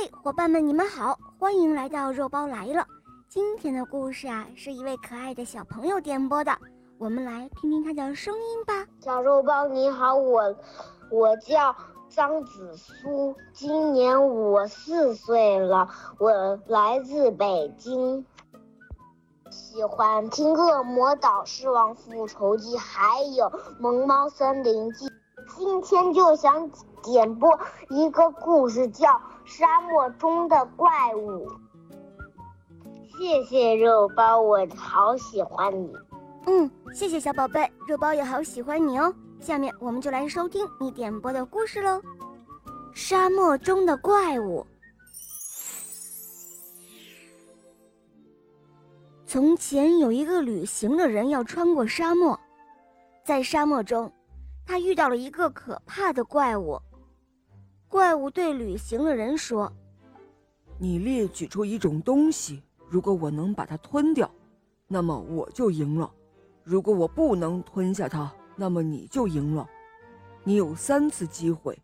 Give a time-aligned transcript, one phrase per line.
[0.00, 2.86] 嘿，伙伴们，你们好，欢迎来到肉包来了。
[3.28, 6.56] 今天的故事啊，是一位可爱的小朋友点播的，
[6.96, 8.86] 我们来听听他的声音吧。
[9.00, 10.56] 小肉包你好，我
[11.10, 11.76] 我叫
[12.08, 15.86] 张子苏，今年我四岁了，
[16.16, 18.24] 我来自北京，
[19.50, 23.44] 喜欢听《恶魔岛狮王复仇记》，还有
[23.78, 25.06] 《萌猫森林记》。
[25.58, 26.70] 今天就想
[27.02, 27.58] 点播
[27.88, 29.08] 一个故事，叫
[29.44, 31.48] 《沙漠中的怪物》。
[33.18, 35.92] 谢谢肉包，我好喜欢你。
[36.46, 39.14] 嗯，谢谢小宝贝，肉包也好喜欢你哦。
[39.40, 41.98] 下面我们就来收听你点播的故事喽，
[42.94, 44.60] 《沙漠中的怪物》。
[49.26, 52.38] 从前有一个旅行的人要穿过沙漠，
[53.24, 54.12] 在沙漠中，
[54.66, 56.80] 他遇到了一个可怕的怪物。
[57.90, 59.70] 怪物对旅行的人说
[60.78, 64.30] ：“你列举出一种东西。”如果我能把它吞掉，
[64.86, 66.08] 那么我就赢了；
[66.62, 69.68] 如果我不能吞下它，那么你就赢了。
[70.44, 71.76] 你有三次机会，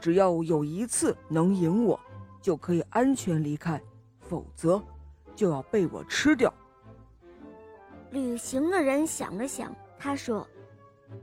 [0.00, 1.98] 只要有一次能赢我，
[2.40, 3.78] 就可以安全离开；
[4.20, 4.82] 否则，
[5.34, 6.52] 就要被我吃掉。
[8.10, 10.46] 旅行的人想了想，他说：“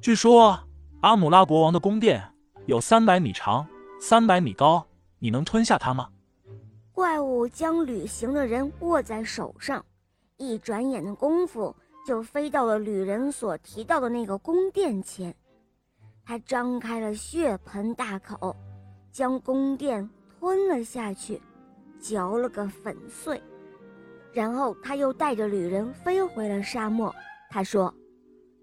[0.00, 0.58] 据说
[1.00, 2.22] 阿姆拉国王的宫殿
[2.66, 3.66] 有三百米长，
[4.00, 4.84] 三百米高，
[5.18, 6.08] 你能吞下它吗？”
[6.90, 9.84] 怪物将旅行的人握在手上，
[10.38, 11.74] 一转眼的功夫
[12.06, 15.34] 就飞到了旅人所提到的那个宫殿前。
[16.24, 18.56] 他张开了血盆大口，
[19.12, 21.40] 将宫殿吞了下去，
[22.00, 23.40] 嚼了个粉碎。
[24.32, 27.14] 然后他又带着旅人飞回了沙漠。
[27.50, 27.92] 他说：“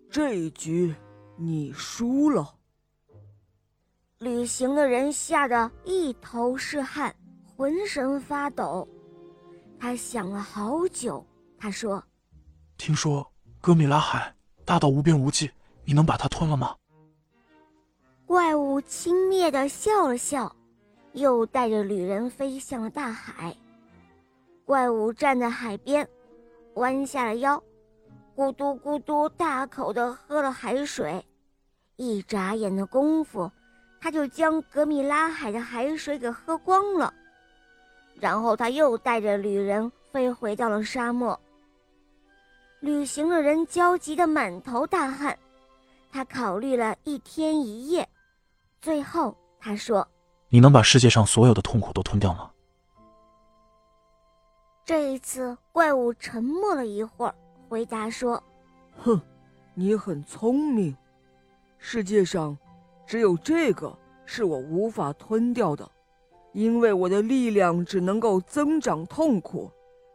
[0.09, 0.95] 这一局
[1.35, 2.55] 你输了。”
[4.19, 7.15] 旅行的人吓得一头是汗。
[7.55, 8.87] 浑身发抖，
[9.79, 11.25] 他想了好久。
[11.57, 12.03] 他说
[12.77, 13.25] ：“听说
[13.59, 14.31] 哥米拉海
[14.63, 15.49] 大到无边无际，
[15.83, 16.75] 你能把它吞了吗？”
[18.27, 20.55] 怪物轻蔑的笑了笑，
[21.13, 23.55] 又带着旅人飞向了大海。
[24.63, 26.07] 怪物站在海边，
[26.75, 27.59] 弯下了腰，
[28.35, 31.25] 咕嘟咕嘟大口的喝了海水。
[31.95, 33.51] 一眨眼的功夫，
[34.07, 37.13] 他就将格米拉海的海水给喝光了。
[38.13, 41.37] 然后他又带着旅人飞回到了沙漠。
[42.79, 45.37] 旅行的人焦急的满头大汗，
[46.09, 48.07] 他考虑了一天一夜，
[48.79, 50.07] 最后他说
[50.47, 52.49] ：“你能把世界上所有的痛苦都吞掉吗？”
[54.87, 57.35] 这一次，怪物沉默了一会儿，
[57.67, 58.41] 回答说
[59.03, 59.19] ：“哼，
[59.73, 60.95] 你很聪明。
[61.77, 62.57] 世界上
[63.07, 65.89] 只有这个是我无法吞掉的。”
[66.53, 69.69] 因为我的力量只能够增长痛苦，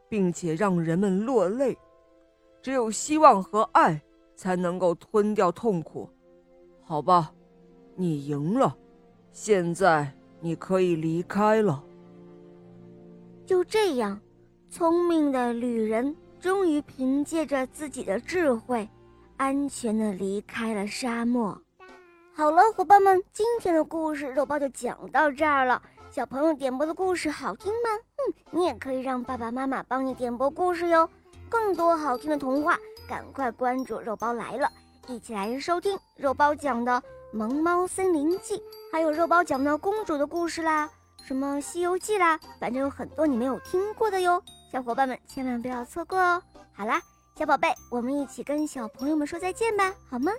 [0.08, 1.78] 并且让人们落泪，
[2.60, 4.02] 只有希望和爱
[4.34, 6.08] 才能够吞掉痛苦，
[6.82, 7.32] 好吧，
[7.94, 8.76] 你赢了，
[9.30, 11.84] 现在你可以离开了。
[13.46, 14.20] 就这样，
[14.68, 18.88] 聪明的旅人终于凭借着自己的智慧，
[19.36, 21.61] 安全的离开了沙漠。
[22.34, 25.80] 好了，伙伴们，今天的故事肉包就讲到这儿了。
[26.10, 27.90] 小朋友点播的故事好听吗？
[28.16, 31.08] 嗯，你也可以让爸爸妈妈帮你点播故事哟。
[31.50, 34.66] 更多好听的童话，赶快关注肉包来了，
[35.08, 36.92] 一起来收听肉包讲的
[37.36, 38.56] 《萌猫森林记》，
[38.90, 40.88] 还有肉包讲的公主的故事啦，
[41.22, 44.42] 什么《西游记》啦，反正有很多你没有听过的哟。
[44.72, 46.42] 小伙伴们千万不要错过哦。
[46.72, 46.98] 好啦，
[47.36, 50.32] 小宝贝，我们一起跟小朋友们说再见吧，好吗？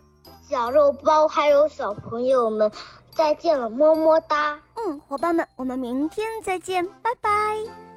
[0.48, 2.72] 小肉包还有小朋友们。
[3.16, 4.60] 再见了，么么哒。
[4.74, 7.93] 嗯，伙伴们，我们明天再见，拜拜。